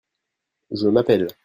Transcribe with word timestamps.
Je 0.71 0.87
m'appelle… 0.87 1.27